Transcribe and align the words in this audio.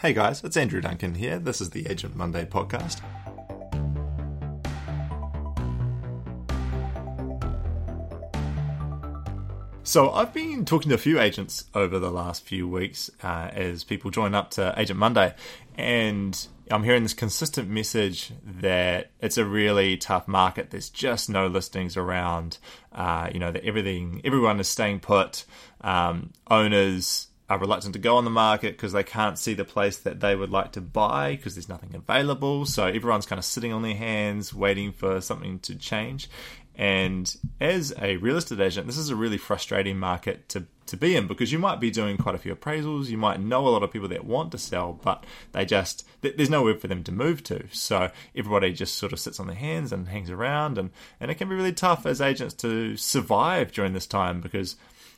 Hey 0.00 0.14
guys, 0.14 0.42
it's 0.42 0.56
Andrew 0.56 0.80
Duncan 0.80 1.14
here. 1.14 1.38
This 1.38 1.60
is 1.60 1.68
the 1.68 1.86
Agent 1.86 2.16
Monday 2.16 2.46
podcast. 2.46 3.02
So, 9.82 10.10
I've 10.10 10.32
been 10.32 10.64
talking 10.64 10.88
to 10.88 10.94
a 10.94 10.98
few 10.98 11.20
agents 11.20 11.66
over 11.74 11.98
the 11.98 12.10
last 12.10 12.46
few 12.46 12.66
weeks 12.66 13.10
uh, 13.22 13.50
as 13.52 13.84
people 13.84 14.10
join 14.10 14.34
up 14.34 14.52
to 14.52 14.72
Agent 14.74 14.98
Monday, 14.98 15.34
and 15.76 16.46
I'm 16.70 16.82
hearing 16.82 17.02
this 17.02 17.12
consistent 17.12 17.68
message 17.68 18.32
that 18.42 19.10
it's 19.20 19.36
a 19.36 19.44
really 19.44 19.98
tough 19.98 20.26
market. 20.26 20.70
There's 20.70 20.88
just 20.88 21.28
no 21.28 21.46
listings 21.46 21.98
around. 21.98 22.56
Uh, 22.90 23.28
you 23.30 23.38
know 23.38 23.52
that 23.52 23.66
everything, 23.66 24.22
everyone 24.24 24.60
is 24.60 24.68
staying 24.68 25.00
put. 25.00 25.44
Um, 25.82 26.30
owners 26.50 27.26
are 27.50 27.58
reluctant 27.58 27.92
to 27.92 27.98
go 27.98 28.16
on 28.16 28.24
the 28.24 28.30
market 28.30 28.76
because 28.76 28.92
they 28.92 29.02
can't 29.02 29.36
see 29.36 29.54
the 29.54 29.64
place 29.64 29.98
that 29.98 30.20
they 30.20 30.36
would 30.36 30.50
like 30.50 30.70
to 30.70 30.80
buy 30.80 31.34
because 31.34 31.56
there's 31.56 31.68
nothing 31.68 31.92
available. 31.96 32.64
So 32.64 32.86
everyone's 32.86 33.26
kind 33.26 33.40
of 33.40 33.44
sitting 33.44 33.72
on 33.72 33.82
their 33.82 33.96
hands 33.96 34.54
waiting 34.54 34.92
for 34.92 35.20
something 35.20 35.58
to 35.60 35.74
change. 35.74 36.30
And 36.76 37.36
as 37.60 37.92
a 38.00 38.16
real 38.18 38.36
estate 38.36 38.60
agent, 38.60 38.86
this 38.86 38.96
is 38.96 39.10
a 39.10 39.16
really 39.16 39.36
frustrating 39.36 39.98
market 39.98 40.48
to, 40.50 40.66
to 40.86 40.96
be 40.96 41.16
in 41.16 41.26
because 41.26 41.50
you 41.50 41.58
might 41.58 41.80
be 41.80 41.90
doing 41.90 42.16
quite 42.16 42.36
a 42.36 42.38
few 42.38 42.54
appraisals. 42.54 43.08
You 43.08 43.18
might 43.18 43.40
know 43.40 43.66
a 43.66 43.68
lot 43.68 43.82
of 43.82 43.90
people 43.90 44.08
that 44.08 44.24
want 44.24 44.52
to 44.52 44.58
sell, 44.58 45.00
but 45.02 45.24
they 45.50 45.64
just, 45.64 46.06
there's 46.20 46.48
nowhere 46.48 46.76
for 46.76 46.86
them 46.86 47.02
to 47.02 47.12
move 47.12 47.42
to. 47.44 47.64
So 47.72 48.12
everybody 48.36 48.72
just 48.72 48.94
sort 48.94 49.12
of 49.12 49.18
sits 49.18 49.40
on 49.40 49.48
their 49.48 49.56
hands 49.56 49.92
and 49.92 50.08
hangs 50.08 50.30
around. 50.30 50.78
And, 50.78 50.90
and 51.18 51.32
it 51.32 51.34
can 51.34 51.48
be 51.48 51.56
really 51.56 51.72
tough 51.72 52.06
as 52.06 52.20
agents 52.20 52.54
to 52.54 52.96
survive 52.96 53.72
during 53.72 53.92
this 53.92 54.06
time 54.06 54.40
because 54.40 54.76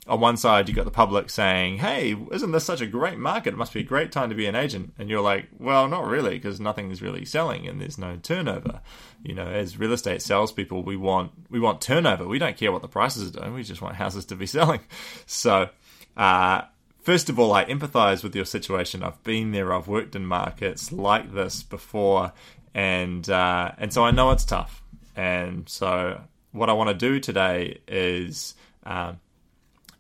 on 0.09 0.19
one 0.19 0.37
side 0.37 0.69
you 0.69 0.75
got 0.75 0.85
the 0.85 0.91
public 0.91 1.31
saying, 1.31 1.79
"Hey, 1.79 2.17
isn't 2.33 2.51
this 2.51 2.65
such 2.65 2.81
a 2.81 2.87
great 2.87 3.19
market? 3.19 3.55
It 3.55 3.57
must 3.57 3.73
be 3.73 3.81
a 3.81 3.85
great 3.85 4.11
time 4.11 4.31
to 4.31 4.35
be 4.35 4.47
an 4.47 4.57
agent." 4.57 4.93
And 4.99 5.09
you're 5.09 5.21
like, 5.21 5.47
"Well, 5.59 5.89
not 5.89 6.07
really, 6.07 6.35
because 6.35 6.59
nothing 6.59 6.91
is 6.91 7.01
really 7.01 7.25
selling 7.25 7.69
and 7.69 7.81
there's 7.81 7.99
no 7.99 8.17
turnover." 8.17 8.81
You 9.23 9.35
know, 9.35 9.47
as 9.47 9.79
real 9.79 9.93
estate 9.93 10.21
salespeople, 10.21 10.83
we 10.83 10.97
want 10.97 11.31
we 11.51 11.61
want 11.61 11.81
turnover. 11.81 12.27
We 12.27 12.41
don't 12.41 12.57
care 12.57 12.73
what 12.73 12.83
the 12.83 12.89
prices 12.89 13.29
are 13.29 13.41
doing. 13.41 13.55
We 13.55 13.63
just 13.63 13.81
want 13.81 13.95
houses 13.95 14.25
to 14.27 14.35
be 14.35 14.47
selling. 14.59 14.81
So, 15.27 15.69
uh, 16.17 16.63
first 17.03 17.29
of 17.31 17.39
all, 17.39 17.53
I 17.53 17.65
empathise 17.67 18.25
with 18.25 18.35
your 18.35 18.45
situation. 18.45 19.05
I've 19.05 19.23
been 19.23 19.53
there. 19.53 19.73
I've 19.73 19.89
worked 19.89 20.17
in 20.17 20.27
markets 20.27 20.91
like 20.91 21.33
this 21.33 21.63
before, 21.63 22.33
and 22.75 23.29
uh, 23.31 23.71
and 23.79 23.93
so 23.93 24.05
I 24.05 24.11
know 24.11 24.33
it's 24.33 24.45
tough. 24.45 24.83
And 25.15 25.69
so, 25.69 26.21
what 26.51 26.69
I 26.69 26.73
want 26.73 26.91
to 26.91 26.95
do 26.95 27.21
today 27.21 27.79
is. 27.87 28.57
Um, 28.85 29.21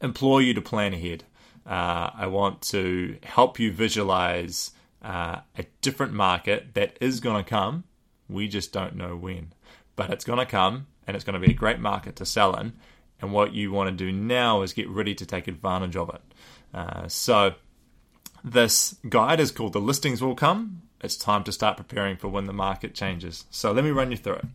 implore 0.02 0.42
you 0.42 0.52
to 0.54 0.60
plan 0.60 0.92
ahead. 0.92 1.24
Uh, 1.64 2.10
I 2.14 2.26
want 2.26 2.60
to 2.62 3.16
help 3.22 3.58
you 3.58 3.72
visualize 3.72 4.72
uh, 5.00 5.40
a 5.56 5.64
different 5.80 6.12
market 6.12 6.74
that 6.74 6.96
is 7.00 7.20
going 7.20 7.42
to 7.42 7.48
come. 7.48 7.84
We 8.28 8.48
just 8.48 8.72
don't 8.72 8.96
know 8.96 9.16
when, 9.16 9.52
but 9.96 10.10
it's 10.10 10.24
going 10.24 10.38
to 10.40 10.46
come 10.46 10.86
and 11.06 11.14
it's 11.14 11.24
going 11.24 11.40
to 11.40 11.46
be 11.46 11.52
a 11.52 11.56
great 11.56 11.78
market 11.78 12.16
to 12.16 12.26
sell 12.26 12.54
in. 12.56 12.72
And 13.20 13.32
what 13.32 13.54
you 13.54 13.70
want 13.70 13.88
to 13.88 14.04
do 14.04 14.10
now 14.10 14.62
is 14.62 14.72
get 14.72 14.88
ready 14.88 15.14
to 15.14 15.24
take 15.24 15.46
advantage 15.46 15.96
of 15.96 16.10
it. 16.12 16.20
Uh, 16.74 17.06
so, 17.06 17.54
this 18.42 18.96
guide 19.08 19.38
is 19.38 19.52
called 19.52 19.72
The 19.72 19.80
Listings 19.80 20.20
Will 20.20 20.34
Come. 20.34 20.82
It's 21.00 21.16
time 21.16 21.44
to 21.44 21.52
start 21.52 21.76
preparing 21.76 22.16
for 22.16 22.28
when 22.28 22.46
the 22.46 22.52
market 22.52 22.94
changes. 22.94 23.44
So, 23.50 23.70
let 23.70 23.84
me 23.84 23.90
run 23.90 24.10
you 24.10 24.16
through 24.16 24.34
it. 24.34 24.46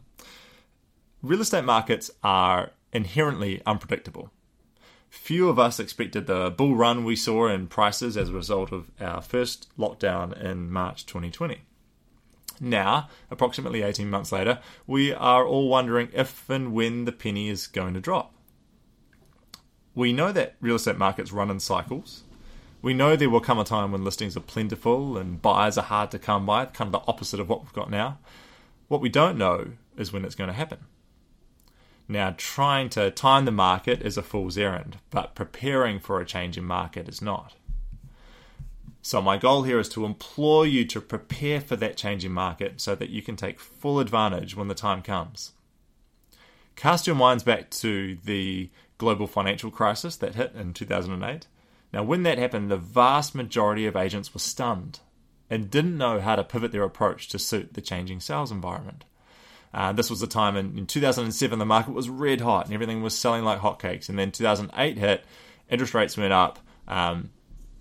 Real 1.21 1.41
estate 1.41 1.63
markets 1.63 2.11
are 2.23 2.71
inherently 2.91 3.61
unpredictable. 3.65 4.31
Few 5.09 5.49
of 5.49 5.57
us 5.57 5.79
expected 5.79 6.27
the 6.27 6.49
bull 6.49 6.75
run 6.75 7.03
we 7.03 7.15
saw 7.15 7.47
in 7.47 7.67
prices 7.67 8.17
as 8.17 8.29
a 8.29 8.33
result 8.33 8.71
of 8.71 8.91
our 8.99 9.21
first 9.21 9.69
lockdown 9.77 10.39
in 10.41 10.71
March 10.71 11.05
2020. 11.05 11.61
Now, 12.59 13.09
approximately 13.29 13.83
18 13.83 14.09
months 14.09 14.31
later, 14.31 14.59
we 14.85 15.13
are 15.13 15.45
all 15.45 15.69
wondering 15.69 16.09
if 16.13 16.49
and 16.49 16.73
when 16.73 17.05
the 17.05 17.11
penny 17.11 17.49
is 17.49 17.67
going 17.67 17.93
to 17.93 17.99
drop. 17.99 18.33
We 19.95 20.13
know 20.13 20.31
that 20.31 20.55
real 20.61 20.75
estate 20.75 20.97
markets 20.97 21.31
run 21.31 21.49
in 21.49 21.59
cycles. 21.59 22.23
We 22.81 22.93
know 22.93 23.15
there 23.15 23.29
will 23.29 23.39
come 23.39 23.59
a 23.59 23.63
time 23.63 23.91
when 23.91 24.03
listings 24.03 24.37
are 24.37 24.41
plentiful 24.41 25.17
and 25.17 25.41
buyers 25.41 25.77
are 25.77 25.83
hard 25.83 26.11
to 26.11 26.19
come 26.19 26.45
by, 26.45 26.65
kind 26.65 26.93
of 26.93 27.01
the 27.01 27.07
opposite 27.09 27.39
of 27.39 27.49
what 27.49 27.61
we've 27.61 27.73
got 27.73 27.89
now. 27.89 28.19
What 28.87 29.01
we 29.01 29.09
don't 29.09 29.37
know 29.37 29.71
is 29.97 30.13
when 30.13 30.23
it's 30.23 30.35
going 30.35 30.49
to 30.49 30.53
happen. 30.53 30.79
Now, 32.07 32.33
trying 32.37 32.89
to 32.91 33.11
time 33.11 33.45
the 33.45 33.51
market 33.51 34.01
is 34.01 34.17
a 34.17 34.23
fool's 34.23 34.57
errand, 34.57 34.97
but 35.09 35.35
preparing 35.35 35.99
for 35.99 36.21
a 36.21 36.25
change 36.25 36.57
in 36.57 36.63
market 36.63 37.09
is 37.09 37.21
not. 37.21 37.55
So, 39.01 39.21
my 39.21 39.37
goal 39.37 39.63
here 39.63 39.79
is 39.79 39.89
to 39.89 40.05
implore 40.05 40.65
you 40.65 40.85
to 40.85 41.01
prepare 41.01 41.59
for 41.59 41.75
that 41.77 41.97
change 41.97 42.23
in 42.23 42.31
market 42.31 42.79
so 42.79 42.95
that 42.95 43.09
you 43.09 43.21
can 43.21 43.35
take 43.35 43.59
full 43.59 43.99
advantage 43.99 44.55
when 44.55 44.67
the 44.67 44.75
time 44.75 45.01
comes. 45.01 45.53
Cast 46.75 47.07
your 47.07 47.15
minds 47.15 47.43
back 47.43 47.69
to 47.71 48.17
the 48.23 48.69
global 48.97 49.27
financial 49.27 49.71
crisis 49.71 50.15
that 50.17 50.35
hit 50.35 50.53
in 50.55 50.73
2008. 50.73 51.47
Now, 51.91 52.03
when 52.03 52.23
that 52.23 52.37
happened, 52.37 52.69
the 52.69 52.77
vast 52.77 53.33
majority 53.33 53.85
of 53.85 53.95
agents 53.95 54.33
were 54.33 54.39
stunned 54.39 54.99
and 55.49 55.71
didn't 55.71 55.97
know 55.97 56.19
how 56.19 56.35
to 56.35 56.43
pivot 56.43 56.71
their 56.71 56.83
approach 56.83 57.27
to 57.29 57.39
suit 57.39 57.73
the 57.73 57.81
changing 57.81 58.19
sales 58.19 58.51
environment. 58.51 59.05
Uh, 59.73 59.91
this 59.91 60.09
was 60.09 60.19
the 60.19 60.27
time 60.27 60.55
in, 60.55 60.77
in 60.77 60.85
2007 60.85 61.59
the 61.59 61.65
market 61.65 61.91
was 61.91 62.09
red 62.09 62.41
hot 62.41 62.65
and 62.65 62.73
everything 62.73 63.01
was 63.01 63.17
selling 63.17 63.43
like 63.43 63.59
hotcakes. 63.59 64.09
And 64.09 64.17
then 64.17 64.31
2008 64.31 64.97
hit, 64.97 65.25
interest 65.69 65.93
rates 65.93 66.17
went 66.17 66.33
up. 66.33 66.59
Um, 66.87 67.31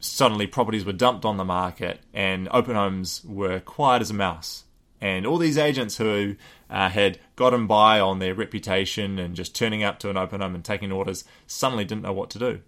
suddenly, 0.01 0.47
properties 0.47 0.85
were 0.85 0.93
dumped 0.93 1.25
on 1.25 1.37
the 1.37 1.45
market, 1.45 2.01
and 2.13 2.49
open 2.51 2.75
homes 2.75 3.23
were 3.25 3.61
quiet 3.61 4.03
as 4.03 4.11
a 4.11 4.15
mouse. 4.15 4.65
And 5.01 5.27
all 5.27 5.39
these 5.39 5.59
agents 5.59 5.99
who 5.99 6.37
uh, 6.71 6.89
had 6.89 7.19
gotten 7.37 7.67
by 7.67 8.01
on 8.01 8.19
their 8.19 8.35
reputation 8.35 9.19
and 9.19 9.37
just 9.37 9.55
turning 9.55 9.83
up 9.83 9.99
to 10.01 10.11
an 10.11 10.17
open 10.17 10.41
home 10.41 10.55
and 10.55 10.65
taking 10.65 10.91
orders 10.91 11.25
suddenly 11.47 11.85
didn't 11.85 12.03
know 12.03 12.13
what 12.13 12.31
to 12.31 12.39
do. 12.39 12.61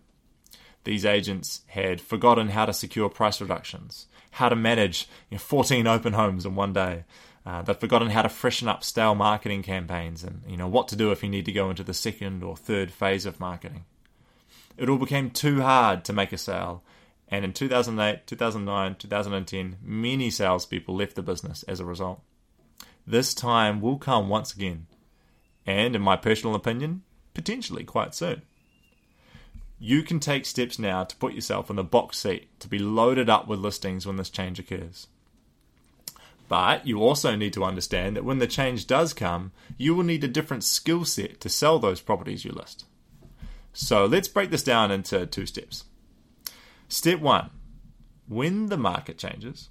These 0.84 1.04
agents 1.04 1.62
had 1.68 2.00
forgotten 2.00 2.50
how 2.50 2.66
to 2.66 2.72
secure 2.72 3.08
price 3.08 3.40
reductions, 3.40 4.06
how 4.32 4.48
to 4.48 4.56
manage 4.56 5.08
you 5.30 5.36
know, 5.36 5.40
14 5.40 5.86
open 5.86 6.12
homes 6.12 6.44
in 6.46 6.54
one 6.54 6.72
day, 6.72 7.04
uh, 7.48 7.62
they've 7.62 7.81
forgotten 7.81 8.10
how 8.10 8.20
to 8.20 8.28
freshen 8.28 8.69
up 8.69 8.84
stale 8.84 9.14
marketing 9.14 9.62
campaigns 9.62 10.22
and 10.22 10.42
you 10.47 10.54
know 10.54 10.69
what 10.69 10.86
to 10.86 10.97
do 10.97 11.10
if 11.10 11.22
you 11.22 11.31
need 11.31 11.47
to 11.47 11.53
go 11.53 11.70
into 11.70 11.82
the 11.82 11.94
second 11.94 12.42
or 12.42 12.54
third 12.54 12.91
phase 12.91 13.25
of 13.25 13.41
marketing. 13.41 13.86
It 14.76 14.91
all 14.91 14.98
became 14.98 15.31
too 15.31 15.62
hard 15.62 16.04
to 16.04 16.12
make 16.12 16.31
a 16.34 16.36
sale, 16.36 16.84
and 17.26 17.47
in 17.47 17.54
2008, 17.54 18.26
2009, 18.26 18.97
2010, 18.97 19.76
many 19.82 20.28
salespeople 20.28 20.94
left 20.94 21.16
the 21.16 21.22
business 21.22 21.62
as 21.62 21.81
a 21.81 21.86
result. 21.86 22.20
This 23.06 23.32
time 23.32 23.80
will 23.80 23.97
come 23.97 24.28
once 24.28 24.53
again, 24.53 24.86
and 25.65 25.97
in 25.97 26.03
my 26.03 26.16
personal 26.16 26.54
opinion, 26.54 27.03
potentially 27.32 27.82
quite 27.82 28.15
soon. 28.15 28.42
You 29.78 30.03
can 30.03 30.20
take 30.20 30.44
steps 30.44 30.78
now 30.78 31.04
to 31.04 31.16
put 31.16 31.32
yourself 31.32 31.70
in 31.70 31.76
the 31.76 31.84
box 31.84 32.19
seat 32.19 32.48
to 32.60 32.69
be 32.69 32.78
loaded 32.78 33.30
up 33.30 33.48
with 33.48 33.59
listings 33.59 34.06
when 34.06 34.16
this 34.16 34.28
change 34.28 34.59
occurs. 34.59 35.06
But 36.48 36.86
you 36.86 37.03
also 37.03 37.36
need 37.36 37.53
to 37.53 37.64
understand 37.64 38.16
that 38.16 38.25
when 38.25 38.38
the 38.38 38.47
change 38.47 38.86
does 38.86 39.12
come, 39.12 39.53
you 39.76 39.94
will 39.94 40.04
need 40.04 40.25
a 40.25 40.28
different 40.28 40.64
skill 40.64 41.04
set 41.04 41.41
to 41.41 41.48
sell 41.48 41.78
those 41.78 42.00
properties 42.00 42.44
you 42.44 42.53
list. 42.53 42.86
So 43.75 44.06
let's 44.06 44.28
break 44.28 44.50
this 44.50 44.62
down 44.62 44.91
into 44.91 45.26
two 45.26 45.47
steps. 45.47 45.84
Step 46.88 47.20
one 47.20 47.50
when 48.28 48.66
the 48.66 48.76
market 48.76 49.19
changes, 49.19 49.70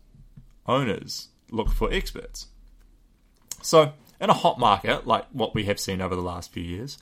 owners 0.66 1.30
look 1.52 1.70
for 1.70 1.92
experts. 1.92 2.48
So, 3.62 3.94
in 4.20 4.30
a 4.30 4.34
hot 4.34 4.60
market 4.60 5.06
like 5.06 5.26
what 5.32 5.54
we 5.54 5.66
have 5.66 5.80
seen 5.80 6.02
over 6.02 6.16
the 6.16 6.22
last 6.22 6.52
few 6.52 6.64
years, 6.64 6.98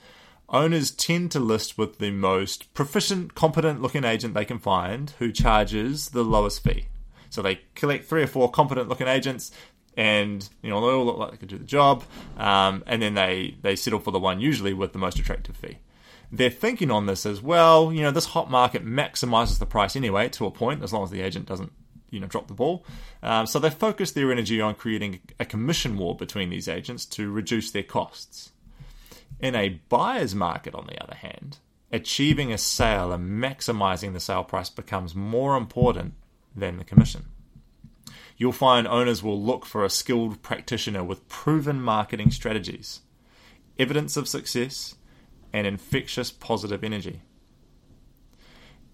owners 0.50 0.92
tend 0.92 1.32
to 1.32 1.40
list 1.40 1.78
with 1.78 2.00
the 2.00 2.12
most 2.12 2.74
proficient, 2.74 3.36
competent 3.36 3.82
looking 3.82 4.04
agent 4.04 4.34
they 4.34 4.46
can 4.46 4.60
find 4.60 5.12
who 5.20 5.32
charges 5.32 6.10
the 6.10 6.24
lowest 6.24 6.64
fee. 6.64 6.88
So 7.36 7.42
they 7.42 7.60
collect 7.76 8.06
three 8.06 8.24
or 8.24 8.28
four 8.28 8.50
competent 8.50 8.90
looking 8.90 9.08
agents, 9.08 9.52
and 9.98 10.48
you 10.62 10.70
know 10.70 10.82
they 10.82 10.94
all 10.94 11.06
look 11.06 11.18
like 11.18 11.32
they 11.32 11.38
could 11.38 11.50
do 11.50 11.58
the 11.58 11.66
job, 11.66 12.04
um, 12.38 12.84
and 12.88 13.02
then 13.02 13.14
they 13.14 13.58
they 13.62 13.76
settle 13.76 14.00
for 14.00 14.12
the 14.12 14.20
one 14.20 14.40
usually 14.40 14.74
with 14.74 14.94
the 14.94 15.00
most 15.00 15.20
attractive 15.20 15.56
fee. 15.56 15.78
Their 16.32 16.50
thinking 16.50 16.90
on 16.90 17.06
this 17.06 17.26
is 17.26 17.42
well, 17.42 17.94
you 17.94 18.02
know, 18.02 18.12
this 18.12 18.28
hot 18.28 18.50
market 18.50 18.86
maximizes 18.86 19.60
the 19.60 19.66
price 19.66 19.96
anyway 19.96 20.30
to 20.30 20.46
a 20.46 20.52
point, 20.52 20.82
as 20.82 20.92
long 20.92 21.04
as 21.04 21.12
the 21.12 21.22
agent 21.22 21.46
doesn't 21.46 21.72
you 22.10 22.20
know 22.20 22.28
drop 22.28 22.48
the 22.48 22.54
ball. 22.54 22.86
Um, 23.22 23.46
so 23.46 23.60
they 23.60 23.70
focus 23.70 24.12
their 24.12 24.32
energy 24.32 24.62
on 24.62 24.76
creating 24.76 25.20
a 25.40 25.46
commission 25.46 25.98
war 25.98 26.16
between 26.16 26.50
these 26.50 26.68
agents 26.68 27.06
to 27.08 27.30
reduce 27.30 27.70
their 27.72 27.84
costs. 27.84 28.52
In 29.42 29.54
a 29.54 29.82
buyer's 29.90 30.34
market, 30.34 30.74
on 30.74 30.88
the 30.88 31.02
other 31.04 31.16
hand, 31.16 31.58
achieving 31.92 32.54
a 32.54 32.58
sale 32.58 33.12
and 33.12 33.44
maximizing 33.44 34.14
the 34.14 34.20
sale 34.22 34.46
price 34.46 34.70
becomes 34.70 35.14
more 35.14 35.58
important 35.58 36.14
than 36.56 36.78
the 36.78 36.84
commission. 36.84 37.26
You'll 38.38 38.52
find 38.52 38.88
owners 38.88 39.24
will 39.24 39.42
look 39.42 39.66
for 39.66 39.86
a 39.86 39.90
skilled 39.90 40.42
practitioner 40.42 41.04
with 41.04 41.28
proven 41.30 41.82
marketing 41.82 42.32
strategies, 42.32 43.02
evidence 43.80 44.18
of 44.18 44.28
success, 44.28 44.96
and 45.54 45.66
infectious 45.66 46.32
positive 46.32 46.84
energy. 46.84 47.22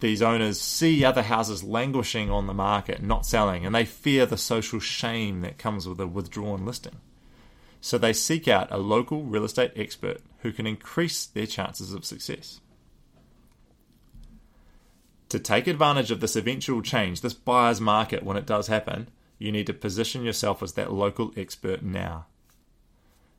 these 0.01 0.21
owners 0.21 0.59
see 0.59 1.05
other 1.05 1.21
houses 1.21 1.63
languishing 1.63 2.29
on 2.29 2.47
the 2.47 2.53
market, 2.53 3.01
not 3.01 3.25
selling, 3.25 3.65
and 3.65 3.73
they 3.73 3.85
fear 3.85 4.25
the 4.25 4.37
social 4.37 4.79
shame 4.79 5.41
that 5.41 5.57
comes 5.59 5.87
with 5.87 5.99
a 5.99 6.07
withdrawn 6.07 6.65
listing. 6.65 6.97
So 7.79 7.97
they 7.97 8.13
seek 8.13 8.47
out 8.47 8.71
a 8.71 8.77
local 8.77 9.23
real 9.23 9.45
estate 9.45 9.71
expert 9.75 10.21
who 10.39 10.51
can 10.51 10.67
increase 10.67 11.25
their 11.25 11.45
chances 11.45 11.93
of 11.93 12.05
success. 12.05 12.59
To 15.31 15.39
take 15.39 15.65
advantage 15.65 16.11
of 16.11 16.19
this 16.19 16.35
eventual 16.35 16.81
change, 16.81 17.21
this 17.21 17.33
buyer's 17.33 17.79
market, 17.79 18.23
when 18.23 18.35
it 18.35 18.45
does 18.45 18.67
happen, 18.67 19.07
you 19.37 19.49
need 19.49 19.65
to 19.67 19.73
position 19.73 20.25
yourself 20.25 20.61
as 20.61 20.73
that 20.73 20.91
local 20.91 21.31
expert 21.37 21.81
now. 21.81 22.25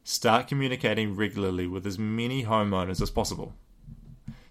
Start 0.02 0.48
communicating 0.48 1.14
regularly 1.14 1.66
with 1.66 1.86
as 1.86 1.98
many 1.98 2.44
homeowners 2.44 3.02
as 3.02 3.10
possible. 3.10 3.52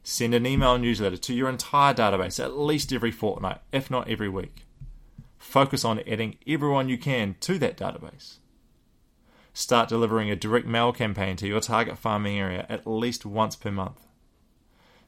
Send 0.04 0.36
an 0.36 0.46
email 0.46 0.78
newsletter 0.78 1.18
to 1.18 1.34
your 1.34 1.50
entire 1.50 1.96
database 1.96 2.40
at 2.40 2.60
least 2.60 2.94
every 2.94 3.10
fortnight, 3.10 3.58
if 3.72 3.90
not 3.90 4.08
every 4.08 4.30
week. 4.30 4.68
Focus 5.40 5.84
on 5.84 6.02
adding 6.02 6.38
everyone 6.46 6.90
you 6.90 7.00
can 7.00 7.36
to 7.40 7.58
that 7.58 7.76
database. 7.76 8.38
Start 9.52 9.90
delivering 9.90 10.30
a 10.30 10.36
direct 10.36 10.68
mail 10.68 10.94
campaign 10.94 11.38
to 11.38 11.48
your 11.48 11.60
target 11.60 11.98
farming 11.98 12.38
area 12.38 12.68
at 12.70 12.86
least 12.86 13.26
once 13.26 13.56
per 13.56 13.72
month. 13.72 14.06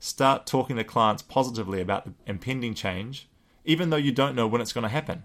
Start 0.03 0.45
talking 0.45 0.75
to 0.75 0.83
clients 0.83 1.21
positively 1.21 1.79
about 1.79 2.03
the 2.03 2.11
impending 2.27 2.73
change, 2.73 3.29
even 3.63 3.89
though 3.89 3.95
you 3.95 4.11
don't 4.11 4.35
know 4.35 4.45
when 4.45 4.59
it's 4.59 4.73
going 4.73 4.83
to 4.83 4.89
happen. 4.89 5.23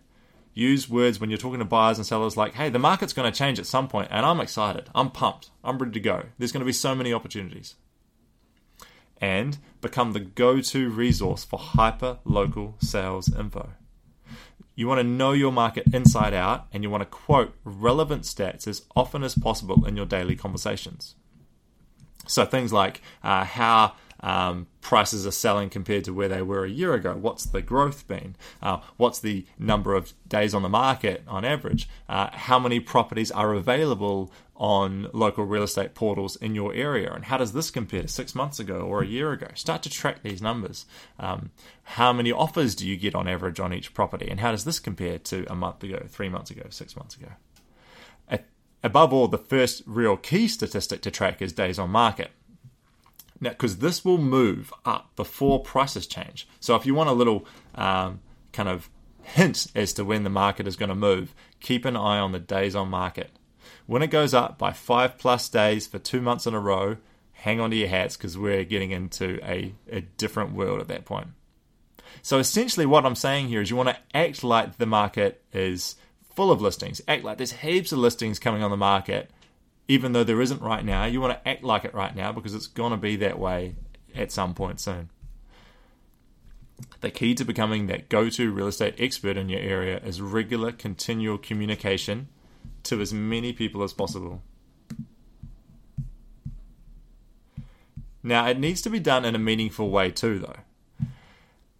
Use 0.54 0.88
words 0.88 1.18
when 1.18 1.30
you're 1.30 1.36
talking 1.36 1.58
to 1.58 1.64
buyers 1.64 1.98
and 1.98 2.06
sellers 2.06 2.36
like, 2.36 2.54
hey, 2.54 2.68
the 2.68 2.78
market's 2.78 3.12
going 3.12 3.28
to 3.28 3.36
change 3.36 3.58
at 3.58 3.66
some 3.66 3.88
point, 3.88 4.06
and 4.12 4.24
I'm 4.24 4.38
excited. 4.38 4.88
I'm 4.94 5.10
pumped. 5.10 5.50
I'm 5.64 5.78
ready 5.78 5.90
to 5.94 5.98
go. 5.98 6.26
There's 6.38 6.52
going 6.52 6.60
to 6.60 6.64
be 6.64 6.72
so 6.72 6.94
many 6.94 7.12
opportunities. 7.12 7.74
And 9.20 9.58
become 9.80 10.12
the 10.12 10.20
go 10.20 10.60
to 10.60 10.90
resource 10.90 11.44
for 11.44 11.58
hyper 11.58 12.18
local 12.24 12.76
sales 12.78 13.34
info. 13.34 13.70
You 14.76 14.86
want 14.86 15.00
to 15.00 15.04
know 15.04 15.32
your 15.32 15.50
market 15.50 15.92
inside 15.92 16.34
out 16.34 16.68
and 16.72 16.84
you 16.84 16.90
want 16.90 17.00
to 17.00 17.06
quote 17.06 17.52
relevant 17.64 18.22
stats 18.22 18.68
as 18.68 18.82
often 18.94 19.24
as 19.24 19.34
possible 19.34 19.84
in 19.86 19.96
your 19.96 20.06
daily 20.06 20.36
conversations. 20.36 21.16
So 22.28 22.44
things 22.44 22.72
like 22.72 23.02
uh, 23.24 23.44
how 23.44 23.94
um, 24.20 24.66
prices 24.80 25.26
are 25.26 25.32
selling 25.32 25.70
compared 25.70 26.04
to 26.04 26.14
where 26.14 26.28
they 26.28 26.42
were 26.42 26.64
a 26.64 26.70
year 26.70 26.94
ago? 26.94 27.14
What's 27.14 27.44
the 27.44 27.62
growth 27.62 28.06
been? 28.08 28.36
Uh, 28.62 28.78
what's 28.96 29.20
the 29.20 29.46
number 29.58 29.94
of 29.94 30.12
days 30.28 30.54
on 30.54 30.62
the 30.62 30.68
market 30.68 31.22
on 31.26 31.44
average? 31.44 31.88
Uh, 32.08 32.30
how 32.32 32.58
many 32.58 32.80
properties 32.80 33.30
are 33.30 33.54
available 33.54 34.32
on 34.56 35.08
local 35.12 35.44
real 35.44 35.62
estate 35.62 35.94
portals 35.94 36.36
in 36.36 36.54
your 36.54 36.74
area? 36.74 37.12
And 37.12 37.26
how 37.26 37.36
does 37.36 37.52
this 37.52 37.70
compare 37.70 38.02
to 38.02 38.08
six 38.08 38.34
months 38.34 38.58
ago 38.58 38.80
or 38.80 39.02
a 39.02 39.06
year 39.06 39.32
ago? 39.32 39.48
Start 39.54 39.82
to 39.84 39.90
track 39.90 40.22
these 40.22 40.42
numbers. 40.42 40.84
Um, 41.18 41.50
how 41.84 42.12
many 42.12 42.32
offers 42.32 42.74
do 42.74 42.86
you 42.86 42.96
get 42.96 43.14
on 43.14 43.28
average 43.28 43.60
on 43.60 43.72
each 43.72 43.94
property? 43.94 44.28
And 44.28 44.40
how 44.40 44.50
does 44.50 44.64
this 44.64 44.80
compare 44.80 45.18
to 45.18 45.46
a 45.50 45.54
month 45.54 45.82
ago, 45.84 46.04
three 46.08 46.28
months 46.28 46.50
ago, 46.50 46.64
six 46.70 46.96
months 46.96 47.16
ago? 47.16 47.28
Above 48.82 49.12
all, 49.12 49.26
the 49.26 49.38
first 49.38 49.82
real 49.86 50.16
key 50.16 50.46
statistic 50.46 51.02
to 51.02 51.10
track 51.10 51.42
is 51.42 51.52
days 51.52 51.78
on 51.78 51.90
market. 51.90 52.30
Now, 53.40 53.50
because 53.50 53.78
this 53.78 54.04
will 54.04 54.18
move 54.18 54.72
up 54.84 55.14
before 55.16 55.62
prices 55.62 56.06
change. 56.06 56.48
So 56.60 56.74
if 56.74 56.86
you 56.86 56.94
want 56.94 57.10
a 57.10 57.12
little 57.12 57.46
um, 57.74 58.20
kind 58.52 58.68
of 58.68 58.90
hint 59.22 59.68
as 59.74 59.92
to 59.94 60.04
when 60.04 60.24
the 60.24 60.30
market 60.30 60.66
is 60.66 60.76
going 60.76 60.88
to 60.88 60.94
move, 60.94 61.34
keep 61.60 61.84
an 61.84 61.96
eye 61.96 62.18
on 62.18 62.32
the 62.32 62.38
days 62.38 62.74
on 62.74 62.88
market. 62.88 63.30
When 63.86 64.02
it 64.02 64.08
goes 64.08 64.34
up 64.34 64.58
by 64.58 64.72
five 64.72 65.18
plus 65.18 65.48
days 65.48 65.86
for 65.86 65.98
two 65.98 66.20
months 66.20 66.46
in 66.46 66.54
a 66.54 66.60
row, 66.60 66.96
hang 67.32 67.60
on 67.60 67.70
to 67.70 67.76
your 67.76 67.88
hats 67.88 68.16
because 68.16 68.36
we're 68.36 68.64
getting 68.64 68.90
into 68.90 69.38
a, 69.42 69.74
a 69.90 70.00
different 70.00 70.52
world 70.52 70.80
at 70.80 70.88
that 70.88 71.04
point. 71.04 71.28
So 72.22 72.38
essentially, 72.38 72.86
what 72.86 73.06
I'm 73.06 73.14
saying 73.14 73.48
here 73.48 73.60
is 73.60 73.70
you 73.70 73.76
want 73.76 73.90
to 73.90 73.98
act 74.14 74.42
like 74.42 74.78
the 74.78 74.86
market 74.86 75.42
is 75.52 75.96
full 76.34 76.50
of 76.50 76.60
listings, 76.60 77.00
act 77.06 77.24
like 77.24 77.36
there's 77.36 77.52
heaps 77.52 77.92
of 77.92 77.98
listings 77.98 78.38
coming 78.38 78.62
on 78.62 78.70
the 78.70 78.76
market 78.76 79.30
even 79.88 80.12
though 80.12 80.22
there 80.24 80.42
isn't 80.42 80.60
right 80.60 80.84
now, 80.84 81.06
you 81.06 81.20
want 81.20 81.32
to 81.32 81.48
act 81.48 81.64
like 81.64 81.84
it 81.86 81.94
right 81.94 82.14
now 82.14 82.30
because 82.30 82.54
it's 82.54 82.66
going 82.66 82.90
to 82.90 82.98
be 82.98 83.16
that 83.16 83.38
way 83.38 83.74
at 84.14 84.30
some 84.30 84.54
point 84.54 84.78
soon. 84.78 85.08
The 87.00 87.10
key 87.10 87.34
to 87.34 87.44
becoming 87.44 87.86
that 87.86 88.10
go 88.10 88.28
to 88.28 88.52
real 88.52 88.68
estate 88.68 88.94
expert 88.98 89.38
in 89.38 89.48
your 89.48 89.60
area 89.60 89.98
is 90.04 90.20
regular, 90.20 90.72
continual 90.72 91.38
communication 91.38 92.28
to 92.84 93.00
as 93.00 93.12
many 93.12 93.52
people 93.52 93.82
as 93.82 93.94
possible. 93.94 94.42
Now, 98.22 98.46
it 98.46 98.58
needs 98.58 98.82
to 98.82 98.90
be 98.90 99.00
done 99.00 99.24
in 99.24 99.34
a 99.34 99.38
meaningful 99.38 99.90
way 99.90 100.10
too, 100.10 100.38
though. 100.38 101.06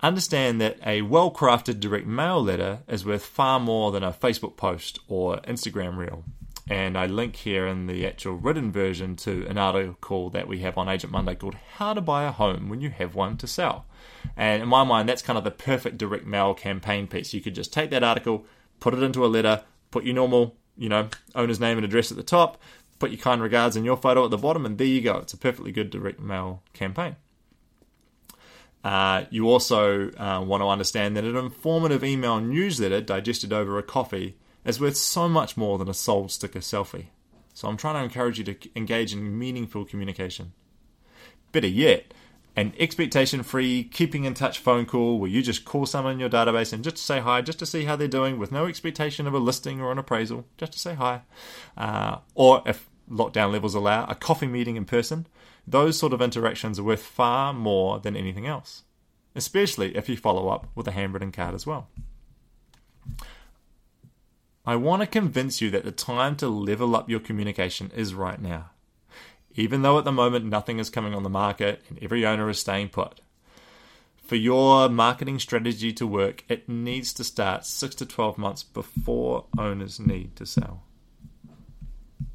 Understand 0.01 0.61
that 0.61 0.79
a 0.87 1.03
well 1.03 1.31
crafted 1.31 1.81
direct 1.81 2.07
mail 2.07 2.43
letter 2.43 2.79
is 2.89 3.05
worth 3.05 3.27
far 3.27 3.61
more 3.61 3.91
than 3.91 4.05
a 4.05 4.13
Facebook 4.13 4.57
post 4.57 5.01
or 5.09 5.39
Instagram 5.39 5.97
reel 5.97 6.25
and 6.71 6.99
I 6.99 7.07
link 7.07 7.37
here 7.37 7.67
in 7.67 7.87
the 7.87 8.07
actual 8.07 8.35
written 8.35 8.71
version 8.71 9.17
to 9.17 9.47
an 9.47 9.57
article 9.57 10.29
that 10.31 10.47
we 10.47 10.59
have 10.61 10.77
on 10.77 10.89
Agent 10.89 11.13
Monday 11.13 11.35
called 11.35 11.57
How 11.77 11.95
to 11.95 12.01
Buy 12.01 12.25
a 12.25 12.33
Home 12.33 12.69
When 12.69 12.81
You 12.81 12.91
Have 12.91 13.15
One 13.15 13.37
to 13.39 13.47
Sell. 13.47 13.87
And 14.37 14.63
in 14.63 14.69
my 14.69 14.85
mind, 14.85 15.09
that's 15.09 15.23
kind 15.23 15.39
of 15.39 15.45
the 15.45 15.51
perfect 15.51 15.97
direct 15.97 16.27
mail 16.27 16.53
campaign 16.53 17.07
piece. 17.07 17.33
You 17.33 17.41
could 17.41 17.55
just 17.55 17.73
take 17.73 17.91
that 17.91 18.05
article, 18.05 18.45
put 18.81 18.93
it 18.93 19.03
into 19.03 19.25
a 19.25 19.29
letter, 19.29 19.65
put 19.91 20.05
your 20.05 20.15
normal, 20.15 20.57
you 20.77 20.91
know, 20.91 21.09
owner's 21.35 21.61
name 21.61 21.79
and 21.79 21.85
address 21.87 22.11
at 22.11 22.19
the 22.19 22.23
top, 22.23 22.61
put 22.99 23.11
your 23.11 23.21
kind 23.21 23.41
regards 23.41 23.75
and 23.75 23.87
your 23.87 23.97
photo 23.97 24.25
at 24.25 24.31
the 24.31 24.37
bottom, 24.37 24.67
and 24.67 24.77
there 24.77 24.87
you 24.87 25.01
go. 25.01 25.17
It's 25.19 25.33
a 25.33 25.39
perfectly 25.39 25.73
good 25.73 25.89
direct 25.89 26.21
mail 26.21 26.63
campaign. 26.75 27.17
Uh, 28.85 29.25
you 29.31 29.49
also 29.49 30.11
uh, 30.13 30.43
want 30.45 30.63
to 30.63 30.69
understand 30.69 31.17
that 31.17 31.25
an 31.25 31.37
informative 31.37 32.05
email 32.05 32.41
newsletter 32.41 33.01
digested 33.01 33.53
over 33.53 33.79
a 33.79 33.83
coffee 33.83 34.37
is 34.69 34.81
worth 34.81 34.97
so 34.97 35.29
much 35.29 35.57
more 35.57 35.79
than 35.79 35.89
a 35.89 35.95
sold 35.95 36.31
sticker 36.31 36.61
selfie. 36.61 37.07
So 37.55 37.69
I'm 37.69 37.77
trying 37.77 37.95
to 37.95 38.05
encourage 38.05 38.39
you 38.39 38.45
to 38.45 38.57
engage 38.77 39.13
in 39.13 39.39
meaningful 39.39 39.85
communication. 39.85 40.53
Better 41.51 41.67
yet, 41.67 42.13
an 42.55 42.73
expectation 42.79 43.43
free, 43.43 43.85
keeping 43.85 44.25
in 44.25 44.35
touch 44.35 44.59
phone 44.59 44.85
call 44.85 45.19
where 45.19 45.31
you 45.31 45.43
just 45.43 45.65
call 45.65 45.87
someone 45.87 46.15
in 46.15 46.21
your 46.21 46.29
database 46.29 46.73
and 46.73 46.85
just 46.85 46.97
to 46.97 47.03
say 47.03 47.21
hi, 47.21 47.41
just 47.41 47.59
to 47.61 47.67
see 47.67 47.85
how 47.85 47.97
they're 47.97 48.09
doing 48.09 48.39
with 48.39 48.53
no 48.53 48.67
expectation 48.67 49.27
of 49.27 49.35
a 49.35 49.39
listing 49.39 49.81
or 49.81 49.91
an 49.91 49.99
appraisal, 49.99 50.45
just 50.57 50.73
to 50.73 50.79
say 50.79 50.95
hi. 50.95 51.23
Uh, 51.77 52.19
or 52.35 52.63
if 52.67 52.89
lockdown 53.11 53.53
levels 53.53 53.75
allow, 53.75 54.05
a 54.05 54.15
coffee 54.15 54.47
meeting 54.47 54.77
in 54.77 54.85
person. 54.85 55.27
Those 55.67 55.99
sort 55.99 56.13
of 56.13 56.23
interactions 56.23 56.79
are 56.79 56.85
worth 56.85 57.03
far 57.03 57.53
more 57.53 57.99
than 58.01 58.17
anything 58.17 58.47
else, 58.47 58.85
especially 59.35 59.97
if 59.97 60.09
you 60.09 60.17
follow 60.17 60.49
up 60.49 60.67
with 60.75 60.89
a 60.89 60.93
handwritten 60.93 61.33
card 61.33 61.55
as 61.55 61.67
well. 61.67 61.89
I 64.69 64.77
want 64.77 65.01
to 65.01 65.07
convince 65.07 65.63
you 65.63 65.71
that 65.71 65.85
the 65.85 65.93
time 65.93 66.37
to 66.37 66.47
level 66.47 66.95
up 66.95 67.09
your 67.09 67.21
communication 67.21 67.91
is 67.97 68.13
right 68.13 68.39
now. 68.39 68.69
Even 69.55 69.81
though 69.81 69.97
at 69.97 70.05
the 70.05 70.13
moment 70.13 70.45
nothing 70.45 70.79
is 70.79 70.91
coming 70.91 71.15
on 71.15 71.23
the 71.23 71.31
market 71.31 71.83
and 71.89 71.99
every 72.03 72.27
owner 72.27 72.51
is 72.51 72.59
staying 72.59 72.91
put. 72.91 73.23
For 74.23 74.37
your 74.37 74.91
marketing 74.91 75.39
strategy 75.39 75.91
to 75.95 76.07
work, 76.07 76.45
it 76.51 76.69
needs 76.69 77.15
to 77.15 77.25
start 77.25 77.65
6 77.65 77.95
to 77.95 78.05
12 78.05 78.37
months 78.37 78.63
before 78.63 79.47
owners 79.57 79.99
need 79.99 80.37
to 80.37 80.45
sell. 80.45 80.83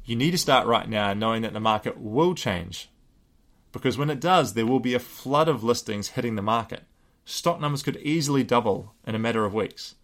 You 0.04 0.16
need 0.16 0.32
to 0.32 0.38
start 0.38 0.66
right 0.66 0.88
now 0.88 1.14
knowing 1.14 1.42
that 1.42 1.52
the 1.52 1.60
market 1.60 1.98
will 1.98 2.34
change. 2.34 2.90
Because 3.70 3.96
when 3.96 4.10
it 4.10 4.18
does, 4.18 4.54
there 4.54 4.66
will 4.66 4.80
be 4.80 4.94
a 4.94 4.98
flood 4.98 5.46
of 5.46 5.62
listings 5.62 6.08
hitting 6.08 6.34
the 6.34 6.42
market. 6.42 6.82
Stock 7.24 7.60
numbers 7.60 7.84
could 7.84 7.98
easily 7.98 8.42
double 8.42 8.92
in 9.06 9.14
a 9.14 9.20
matter 9.20 9.44
of 9.44 9.54
weeks. 9.54 9.94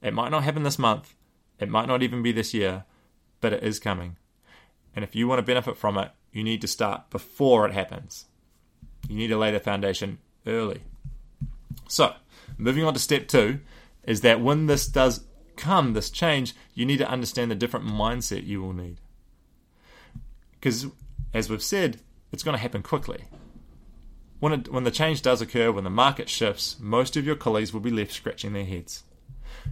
It 0.00 0.14
might 0.14 0.30
not 0.30 0.44
happen 0.44 0.62
this 0.62 0.78
month, 0.78 1.16
it 1.62 1.68
might 1.68 1.88
not 1.88 2.02
even 2.02 2.22
be 2.22 2.32
this 2.32 2.52
year, 2.52 2.84
but 3.40 3.52
it 3.52 3.62
is 3.62 3.78
coming. 3.78 4.16
And 4.94 5.04
if 5.04 5.14
you 5.14 5.26
want 5.28 5.38
to 5.38 5.42
benefit 5.42 5.76
from 5.76 5.96
it, 5.98 6.10
you 6.32 6.42
need 6.42 6.60
to 6.62 6.68
start 6.68 7.10
before 7.10 7.66
it 7.66 7.72
happens. 7.72 8.26
You 9.08 9.16
need 9.16 9.28
to 9.28 9.38
lay 9.38 9.50
the 9.50 9.60
foundation 9.60 10.18
early. 10.46 10.82
So, 11.88 12.14
moving 12.56 12.84
on 12.84 12.94
to 12.94 13.00
step 13.00 13.28
two 13.28 13.60
is 14.04 14.22
that 14.22 14.40
when 14.40 14.66
this 14.66 14.86
does 14.86 15.24
come, 15.56 15.92
this 15.92 16.10
change, 16.10 16.54
you 16.74 16.86
need 16.86 16.98
to 16.98 17.08
understand 17.08 17.50
the 17.50 17.54
different 17.54 17.86
mindset 17.86 18.46
you 18.46 18.62
will 18.62 18.72
need. 18.72 18.98
Because, 20.52 20.86
as 21.34 21.50
we've 21.50 21.62
said, 21.62 22.00
it's 22.32 22.42
going 22.42 22.56
to 22.56 22.62
happen 22.62 22.82
quickly. 22.82 23.24
When, 24.40 24.52
it, 24.52 24.72
when 24.72 24.84
the 24.84 24.90
change 24.90 25.22
does 25.22 25.40
occur, 25.40 25.70
when 25.70 25.84
the 25.84 25.90
market 25.90 26.28
shifts, 26.28 26.76
most 26.80 27.16
of 27.16 27.24
your 27.24 27.36
colleagues 27.36 27.72
will 27.72 27.80
be 27.80 27.90
left 27.90 28.12
scratching 28.12 28.52
their 28.52 28.64
heads. 28.64 29.04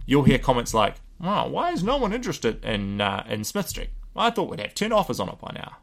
You'll 0.05 0.23
hear 0.23 0.37
comments 0.37 0.73
like, 0.73 0.95
Why 1.21 1.71
is 1.71 1.83
no 1.83 1.97
one 1.97 2.13
interested 2.13 2.63
in 2.65 2.99
uh, 2.99 3.25
in 3.27 3.43
Smith 3.43 3.69
Street? 3.69 3.91
I 4.15 4.29
thought 4.29 4.49
we'd 4.49 4.59
have 4.59 4.73
10 4.75 4.91
offers 4.91 5.19
on 5.19 5.29
it 5.29 5.39
by 5.39 5.51
now. 5.53 5.77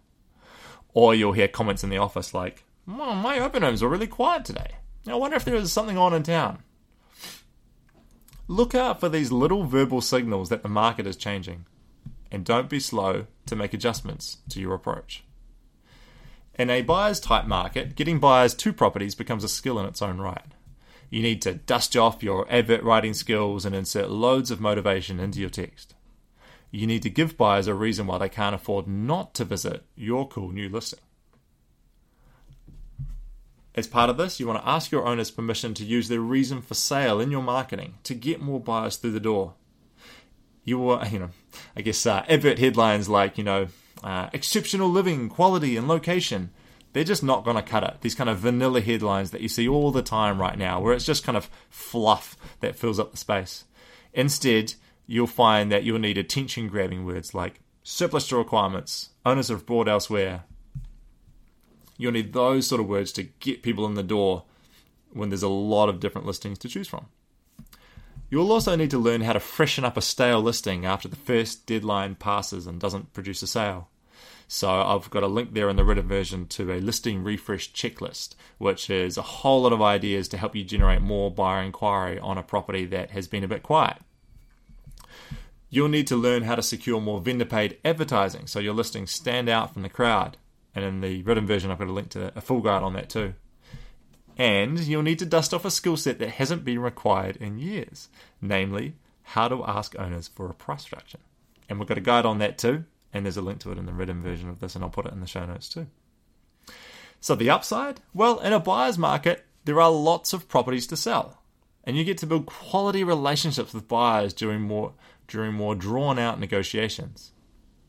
Or 0.93 1.15
you'll 1.15 1.33
hear 1.33 1.49
comments 1.49 1.85
in 1.85 1.91
the 1.91 1.99
office 1.99 2.35
like, 2.35 2.65
oh, 2.89 3.15
my 3.15 3.39
open 3.39 3.63
homes 3.63 3.83
are 3.83 3.89
really 3.89 4.07
quiet 4.07 4.45
today. 4.45 4.73
I 5.07 5.15
wonder 5.15 5.37
if 5.37 5.45
there 5.45 5.55
is 5.55 5.73
something 5.73 5.97
on 5.97 6.13
in 6.13 6.23
town. 6.23 6.63
Look 8.49 8.75
out 8.75 8.99
for 8.99 9.09
these 9.09 9.31
little 9.31 9.65
verbal 9.65 10.01
signals 10.01 10.49
that 10.49 10.63
the 10.63 10.69
market 10.69 11.07
is 11.07 11.17
changing, 11.17 11.67
and 12.33 12.45
don't 12.45 12.69
be 12.69 12.81
slow 12.81 13.27
to 13.47 13.57
make 13.57 13.75
adjustments 13.75 14.39
to 14.51 14.61
your 14.61 14.75
approach. 14.75 15.23
In 16.59 16.71
a 16.71 16.83
buyer's 16.83 17.21
type 17.21 17.47
market, 17.47 17.95
getting 17.95 18.19
buyers 18.19 18.55
to 18.55 18.73
properties 18.73 19.15
becomes 19.15 19.45
a 19.45 19.49
skill 19.49 19.79
in 19.79 19.87
its 19.87 20.03
own 20.03 20.19
right. 20.19 20.47
You 21.11 21.23
need 21.23 21.41
to 21.43 21.55
dust 21.55 21.97
off 21.97 22.23
your 22.23 22.47
advert 22.51 22.83
writing 22.83 23.15
skills 23.15 23.65
and 23.65 23.75
insert 23.75 24.11
loads 24.11 24.51
of 24.51 24.61
motivation 24.61 25.19
into 25.19 25.41
your 25.41 25.51
text. 25.51 25.95
You 26.71 26.87
need 26.87 27.03
to 27.03 27.11
give 27.11 27.39
buyers 27.39 27.67
a 27.67 27.75
reason 27.75 28.07
why 28.07 28.19
they 28.19 28.29
can't 28.29 28.55
afford 28.55 28.87
not 28.87 29.35
to 29.35 29.45
visit 29.45 29.85
your 29.97 30.29
cool 30.29 30.51
new 30.51 30.69
listing. 30.69 31.01
As 33.75 33.87
part 33.87 34.11
of 34.11 34.17
this, 34.17 34.41
you 34.41 34.47
want 34.47 34.61
to 34.61 34.69
ask 34.69 34.91
your 34.91 35.07
owners 35.07 35.31
permission 35.31 35.73
to 35.75 35.85
use 35.85 36.09
their 36.09 36.21
reason 36.21 36.61
for 36.61 36.75
sale 36.75 37.21
in 37.21 37.31
your 37.31 37.43
marketing 37.43 37.95
to 38.03 38.15
get 38.15 38.43
more 38.43 38.61
buyers 38.61 38.97
through 38.97 39.13
the 39.13 39.21
door. 39.21 39.55
You 40.65 40.79
will, 40.79 41.07
you 41.11 41.21
know, 41.21 41.31
I 41.77 41.83
guess 41.83 42.05
uh, 42.05 42.25
advert 42.29 42.59
headlines 42.59 43.09
like, 43.09 43.39
you 43.39 43.45
know, 43.45 43.69
uh, 44.03 44.29
exceptional 44.33 44.91
living, 44.91 45.29
quality, 45.29 45.77
and 45.77 45.89
location. 45.89 46.51
They're 46.93 47.05
just 47.05 47.23
not 47.23 47.45
going 47.45 47.57
to 47.57 47.63
cut 47.63 47.85
it. 47.85 47.99
These 48.01 48.15
kind 48.15 48.31
of 48.31 48.39
vanilla 48.39 48.81
headlines 48.81 49.31
that 49.31 49.41
you 49.41 49.49
see 49.49 49.69
all 49.69 49.91
the 49.91 50.03
time 50.03 50.41
right 50.41 50.59
now, 50.59 50.81
where 50.81 50.95
it's 50.95 51.05
just 51.05 51.25
kind 51.25 51.37
of 51.37 51.51
fluff 51.69 52.37
that 52.61 52.77
fills 52.77 52.99
up 52.99 53.11
the 53.13 53.19
space. 53.19 53.65
Instead, 54.15 54.75
you'll 55.07 55.27
find 55.27 55.71
that 55.71 55.85
you'll 55.85 55.99
need 55.99 56.19
attention 56.19 56.69
grabbing 56.69 57.05
words 57.05 57.35
like 57.35 57.61
surplus 57.83 58.29
to 58.29 58.37
requirements, 58.37 59.11
owners 59.25 59.49
have 59.49 59.67
bought 59.67 59.89
elsewhere, 59.89 60.45
You'll 61.99 62.13
need 62.13 62.33
those 62.33 62.67
sort 62.67 62.81
of 62.81 62.87
words 62.87 63.13
to 63.13 63.25
get 63.25 63.63
people 63.63 63.85
in 63.85 63.95
the 63.95 64.05
door 64.05 64.45
when 65.13 65.29
there's 65.29 65.43
a 65.43 65.49
lot 65.49 65.89
of 65.89 66.01
different 66.01 66.27
listings 66.27 66.59
to 66.61 66.69
choose 66.69 66.87
from. 66.87 67.07
You'll 68.31 68.53
also 68.53 68.77
need 68.77 68.91
to 68.91 68.99
learn 68.99 69.23
how 69.23 69.33
to 69.33 69.41
freshen 69.41 69.85
up 69.85 69.97
a 69.97 70.03
stale 70.03 70.41
listing 70.41 70.87
after 70.87 71.09
the 71.09 71.17
first 71.17 71.67
deadline 71.67 72.15
passes 72.15 72.67
and 72.67 72.81
doesn't 72.81 73.13
produce 73.13 73.43
a 73.43 73.47
sale. 73.47 73.89
So 74.51 74.71
I've 74.71 75.11
got 75.11 75.23
a 75.23 75.27
link 75.27 75.53
there 75.53 75.69
in 75.69 75.77
the 75.77 75.85
written 75.85 76.09
version 76.09 76.47
to 76.47 76.73
a 76.73 76.81
listing 76.81 77.23
refresh 77.23 77.71
checklist, 77.71 78.35
which 78.57 78.89
is 78.89 79.19
a 79.19 79.23
whole 79.23 79.63
lot 79.63 79.75
of 79.75 79.83
ideas 79.83 80.27
to 80.29 80.39
help 80.39 80.57
you 80.57 80.65
generate 80.65 81.03
more 81.03 81.31
buyer 81.31 81.63
inquiry 81.63 82.19
on 82.19 82.39
a 82.39 82.43
property 82.43 82.87
that 82.87 83.11
has 83.11 83.29
been 83.29 83.45
a 83.45 83.49
bit 83.49 83.63
quiet. 83.63 83.99
You'll 85.69 85.89
need 85.89 86.07
to 86.07 86.17
learn 86.17 86.45
how 86.45 86.55
to 86.55 86.63
secure 86.63 86.99
more 86.99 87.21
vendor 87.21 87.45
paid 87.45 87.77
advertising 87.85 88.47
so 88.47 88.59
your 88.59 88.73
listings 88.73 89.11
stand 89.11 89.51
out 89.51 89.75
from 89.75 89.83
the 89.83 89.91
crowd. 89.91 90.39
And 90.75 90.83
in 90.83 91.03
the 91.03 91.23
written 91.25 91.47
version, 91.47 91.71
I've 91.71 91.79
got 91.79 91.89
a 91.89 91.93
link 91.93 92.09
to 92.11 92.33
a 92.35 92.41
full 92.41 92.63
guide 92.63 92.83
on 92.83 92.95
that 92.95 93.11
too. 93.11 93.35
And 94.39 94.79
you'll 94.79 95.03
need 95.03 95.19
to 95.19 95.27
dust 95.27 95.53
off 95.53 95.67
a 95.67 95.71
skill 95.71 95.99
set 95.99 96.21
that 96.21 96.31
hasn't 96.31 96.65
been 96.65 96.79
required 96.79 97.37
in 97.37 97.59
years, 97.59 98.09
namely 98.41 98.95
how 99.25 99.49
to 99.49 99.63
ask 99.67 99.95
owners 99.99 100.27
for 100.27 100.49
a 100.49 100.55
price 100.55 100.91
reduction. 100.91 101.21
And 101.69 101.79
we've 101.79 101.89
got 101.89 101.99
a 101.99 102.01
guide 102.01 102.25
on 102.25 102.39
that 102.39 102.57
too, 102.57 102.85
and 103.13 103.25
there's 103.25 103.37
a 103.37 103.43
link 103.43 103.61
to 103.61 103.73
it 103.73 103.79
in 103.79 103.87
the 103.87 103.93
written 103.93 104.23
version 104.23 104.49
of 104.49 104.61
this, 104.61 104.75
and 104.75 104.85
I'll 104.85 104.91
put 104.91 105.07
it 105.07 105.13
in 105.13 105.21
the 105.21 105.27
show 105.27 105.45
notes 105.45 105.69
too. 105.69 105.87
So, 107.21 107.35
the 107.35 107.51
upside? 107.51 108.01
Well, 108.15 108.39
in 108.41 108.53
a 108.53 108.61
buyer's 108.61 108.99
market, 108.99 109.45
there 109.65 109.81
are 109.81 109.91
lots 109.91 110.33
of 110.33 110.49
properties 110.49 110.87
to 110.89 110.97
sell, 110.97 111.43
and 111.85 111.97
you 111.97 112.05
get 112.05 112.19
to 112.19 112.27
build 112.27 112.47
quality 112.47 113.03
relationships 113.03 113.75
with 113.75 113.89
buyers 113.89 114.33
during 114.33 114.61
more, 114.61 114.93
during 115.27 115.55
more 115.55 115.75
drawn 115.75 116.19
out 116.19 116.39
negotiations. 116.39 117.33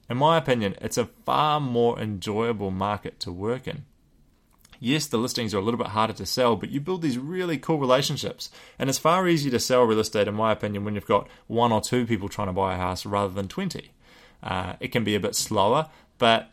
In 0.09 0.17
my 0.17 0.37
opinion, 0.37 0.75
it's 0.81 0.97
a 0.97 1.05
far 1.05 1.59
more 1.59 1.99
enjoyable 1.99 2.71
market 2.71 3.19
to 3.21 3.31
work 3.31 3.67
in. 3.67 3.85
Yes, 4.79 5.07
the 5.07 5.17
listings 5.17 5.53
are 5.53 5.57
a 5.57 5.61
little 5.61 5.77
bit 5.77 5.87
harder 5.87 6.13
to 6.13 6.25
sell, 6.25 6.55
but 6.55 6.69
you 6.69 6.79
build 6.79 7.01
these 7.01 7.17
really 7.17 7.57
cool 7.57 7.77
relationships. 7.77 8.49
And 8.79 8.89
it's 8.89 8.97
far 8.97 9.27
easier 9.27 9.51
to 9.51 9.59
sell 9.59 9.83
real 9.83 9.99
estate, 9.99 10.27
in 10.27 10.35
my 10.35 10.53
opinion, 10.53 10.85
when 10.85 10.95
you've 10.95 11.05
got 11.05 11.27
one 11.47 11.73
or 11.73 11.81
two 11.81 12.05
people 12.05 12.29
trying 12.29 12.47
to 12.47 12.53
buy 12.53 12.73
a 12.73 12.77
house 12.77 13.05
rather 13.05 13.33
than 13.33 13.49
20. 13.49 13.91
Uh, 14.41 14.73
it 14.79 14.89
can 14.89 15.03
be 15.03 15.15
a 15.15 15.19
bit 15.19 15.35
slower, 15.35 15.89
but 16.17 16.49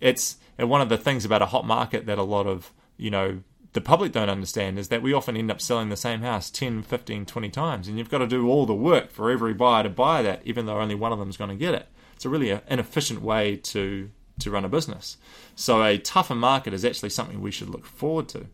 it's 0.00 0.36
one 0.58 0.80
of 0.80 0.88
the 0.88 0.96
things 0.96 1.24
about 1.24 1.42
a 1.42 1.46
hot 1.46 1.66
market 1.66 2.06
that 2.06 2.18
a 2.18 2.22
lot 2.22 2.46
of, 2.46 2.72
you 2.96 3.10
know, 3.10 3.42
the 3.72 3.80
public 3.82 4.12
don't 4.12 4.30
understand 4.30 4.78
is 4.78 4.88
that 4.88 5.02
we 5.02 5.12
often 5.12 5.36
end 5.36 5.50
up 5.50 5.60
selling 5.60 5.90
the 5.90 5.96
same 5.96 6.22
house 6.22 6.50
10, 6.50 6.82
15, 6.82 7.26
20 7.26 7.48
times. 7.50 7.88
And 7.88 7.98
you've 7.98 8.08
got 8.08 8.18
to 8.18 8.26
do 8.26 8.48
all 8.48 8.64
the 8.64 8.74
work 8.74 9.10
for 9.10 9.30
every 9.30 9.52
buyer 9.52 9.82
to 9.82 9.90
buy 9.90 10.22
that, 10.22 10.40
even 10.44 10.64
though 10.64 10.80
only 10.80 10.94
one 10.94 11.12
of 11.12 11.18
them 11.18 11.28
is 11.28 11.36
going 11.36 11.50
to 11.50 11.56
get 11.56 11.74
it. 11.74 11.86
It's 12.14 12.24
a 12.24 12.30
really 12.30 12.58
inefficient 12.68 13.20
way 13.20 13.56
to 13.56 14.10
to 14.38 14.50
run 14.50 14.64
a 14.64 14.68
business. 14.68 15.16
So 15.54 15.82
a 15.82 15.98
tougher 15.98 16.34
market 16.34 16.74
is 16.74 16.84
actually 16.84 17.10
something 17.10 17.40
we 17.40 17.50
should 17.50 17.70
look 17.70 17.86
forward 17.86 18.28
to. 18.30 18.46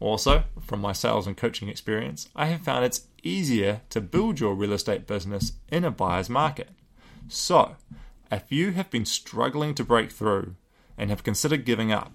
Also, 0.00 0.44
from 0.60 0.80
my 0.80 0.92
sales 0.92 1.26
and 1.26 1.36
coaching 1.36 1.68
experience, 1.68 2.28
I 2.34 2.46
have 2.46 2.60
found 2.60 2.84
it's 2.84 3.06
easier 3.22 3.82
to 3.90 4.00
build 4.00 4.40
your 4.40 4.54
real 4.54 4.72
estate 4.72 5.06
business 5.06 5.52
in 5.68 5.84
a 5.84 5.90
buyer's 5.90 6.30
market. 6.30 6.70
So, 7.28 7.76
if 8.30 8.50
you 8.50 8.72
have 8.72 8.90
been 8.90 9.04
struggling 9.04 9.74
to 9.74 9.84
break 9.84 10.10
through 10.10 10.56
and 10.96 11.10
have 11.10 11.24
considered 11.24 11.64
giving 11.64 11.92
up, 11.92 12.12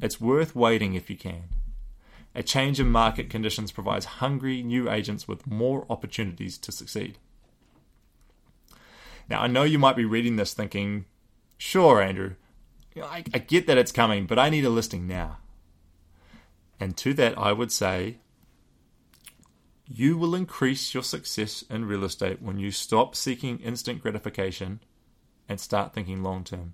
it's 0.00 0.20
worth 0.20 0.54
waiting 0.56 0.94
if 0.94 1.08
you 1.10 1.16
can. 1.16 1.44
A 2.34 2.42
change 2.42 2.80
in 2.80 2.90
market 2.90 3.28
conditions 3.28 3.72
provides 3.72 4.04
hungry 4.04 4.62
new 4.62 4.90
agents 4.90 5.28
with 5.28 5.46
more 5.46 5.86
opportunities 5.90 6.56
to 6.58 6.72
succeed. 6.72 7.18
Now, 9.28 9.42
I 9.42 9.46
know 9.46 9.62
you 9.62 9.78
might 9.78 9.96
be 9.96 10.04
reading 10.04 10.36
this 10.36 10.54
thinking, 10.54 11.04
sure, 11.58 12.00
Andrew, 12.00 12.34
I, 12.96 13.24
I 13.32 13.38
get 13.38 13.66
that 13.66 13.78
it's 13.78 13.92
coming, 13.92 14.26
but 14.26 14.38
I 14.38 14.50
need 14.50 14.64
a 14.64 14.70
listing 14.70 15.06
now. 15.06 15.38
And 16.80 16.96
to 16.98 17.14
that, 17.14 17.38
I 17.38 17.52
would 17.52 17.70
say, 17.70 18.18
you 19.94 20.16
will 20.16 20.34
increase 20.34 20.94
your 20.94 21.02
success 21.02 21.62
in 21.68 21.84
real 21.84 22.04
estate 22.04 22.40
when 22.40 22.58
you 22.58 22.70
stop 22.70 23.14
seeking 23.14 23.58
instant 23.58 24.00
gratification 24.00 24.80
and 25.50 25.60
start 25.60 25.92
thinking 25.92 26.22
long 26.22 26.44
term. 26.44 26.72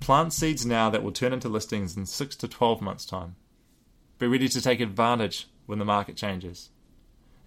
Plant 0.00 0.34
seeds 0.34 0.66
now 0.66 0.90
that 0.90 1.02
will 1.02 1.12
turn 1.12 1.32
into 1.32 1.48
listings 1.48 1.96
in 1.96 2.04
6 2.04 2.36
to 2.36 2.46
12 2.46 2.82
months' 2.82 3.06
time. 3.06 3.36
Be 4.18 4.26
ready 4.26 4.48
to 4.48 4.60
take 4.60 4.80
advantage 4.80 5.48
when 5.64 5.78
the 5.78 5.84
market 5.86 6.14
changes 6.14 6.68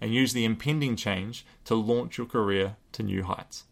and 0.00 0.12
use 0.12 0.32
the 0.32 0.44
impending 0.44 0.96
change 0.96 1.46
to 1.64 1.76
launch 1.76 2.18
your 2.18 2.26
career 2.26 2.76
to 2.92 3.04
new 3.04 3.22
heights. 3.22 3.64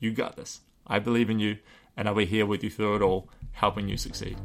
You 0.00 0.12
got 0.12 0.36
this. 0.36 0.60
I 0.86 1.00
believe 1.00 1.28
in 1.28 1.38
you, 1.38 1.58
and 1.98 2.08
I'll 2.08 2.14
be 2.14 2.24
here 2.24 2.46
with 2.46 2.64
you 2.64 2.70
through 2.70 2.96
it 2.96 3.02
all, 3.02 3.28
helping 3.52 3.88
you 3.88 3.98
succeed. 3.98 4.38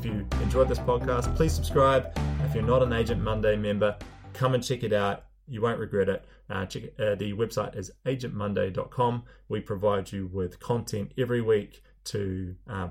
If 0.00 0.06
you 0.06 0.26
enjoyed 0.40 0.70
this 0.70 0.78
podcast, 0.78 1.36
please 1.36 1.52
subscribe. 1.52 2.18
If 2.46 2.54
you're 2.54 2.64
not 2.64 2.82
an 2.82 2.90
Agent 2.90 3.22
Monday 3.22 3.54
member, 3.54 3.98
come 4.32 4.54
and 4.54 4.64
check 4.64 4.82
it 4.82 4.94
out. 4.94 5.24
You 5.46 5.60
won't 5.60 5.78
regret 5.78 6.08
it. 6.08 6.24
Uh, 6.48 6.64
check, 6.64 6.84
uh, 6.98 7.16
the 7.16 7.34
website 7.34 7.76
is 7.76 7.90
agentmonday.com. 8.06 9.24
We 9.50 9.60
provide 9.60 10.10
you 10.10 10.26
with 10.32 10.58
content 10.58 11.12
every 11.18 11.42
week 11.42 11.82
to 12.04 12.56
uh, 12.66 12.88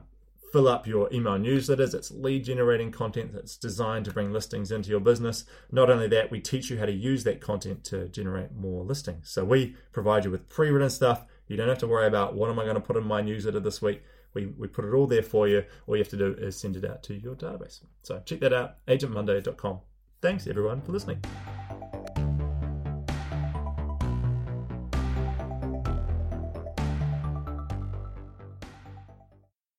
fill 0.52 0.68
up 0.68 0.86
your 0.86 1.12
email 1.12 1.40
newsletters. 1.40 1.96
It's 1.96 2.12
lead 2.12 2.46
generating 2.46 2.92
content 2.92 3.34
that's 3.34 3.58
designed 3.58 4.06
to 4.06 4.12
bring 4.12 4.32
listings 4.32 4.72
into 4.72 4.92
your 4.92 5.00
business. 5.00 5.46
Not 5.72 5.90
only 5.90 6.08
that, 6.10 6.30
we 6.30 6.40
teach 6.40 6.70
you 6.70 6.78
how 6.78 6.86
to 6.86 6.92
use 6.92 7.24
that 7.24 7.42
content 7.42 7.84
to 7.86 8.08
generate 8.10 8.54
more 8.54 8.84
listings. 8.84 9.32
So 9.32 9.44
we 9.44 9.76
provide 9.92 10.26
you 10.26 10.30
with 10.30 10.48
pre 10.48 10.70
written 10.70 10.92
stuff. 10.92 11.26
You 11.48 11.58
don't 11.58 11.70
have 11.70 11.80
to 11.80 11.88
worry 11.88 12.06
about 12.06 12.36
what 12.36 12.52
am 12.52 12.60
I 12.60 12.66
going 12.66 12.76
to 12.76 12.82
put 12.82 12.98
in 12.98 13.08
my 13.08 13.22
newsletter 13.22 13.60
this 13.60 13.82
week. 13.82 14.04
We, 14.34 14.48
we 14.48 14.68
put 14.68 14.86
it 14.86 14.94
all 14.94 15.08
there 15.08 15.24
for 15.24 15.48
you. 15.48 15.64
All 15.88 15.96
you 15.96 16.04
have 16.04 16.10
to 16.10 16.18
do 16.18 16.36
is 16.38 16.58
send 16.58 16.76
it 16.76 16.86
out 16.86 17.04
to 17.04 17.14
your 17.14 17.36
database. 17.36 17.82
So 18.04 18.22
check 18.26 18.40
that 18.42 18.54
out, 18.54 18.86
agentmonday.com. 18.88 19.80
Thanks 20.22 20.48
everyone 20.48 20.82
for 20.82 20.92
listening. 20.92 21.24